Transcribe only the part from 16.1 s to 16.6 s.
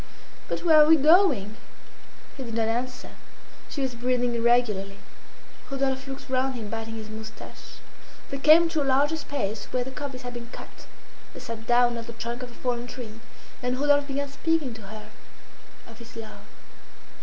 love.